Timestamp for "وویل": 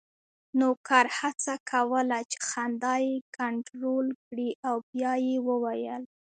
5.47-6.03